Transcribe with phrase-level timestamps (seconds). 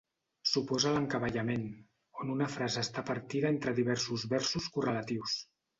[0.51, 1.67] S'oposa a l'encavallament,
[2.23, 5.43] on una frase està partida entre diversos versos correlatius.